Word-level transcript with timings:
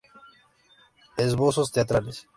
Esbozos 1.15 1.71
teatrales. 1.71 2.27